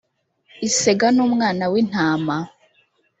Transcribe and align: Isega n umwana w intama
Isega 0.67 1.07
n 1.15 1.19
umwana 1.27 1.63
w 1.71 1.73
intama 1.81 2.37